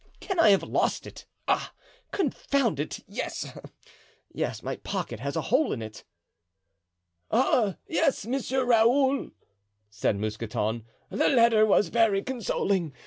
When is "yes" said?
3.07-3.45, 7.87-8.25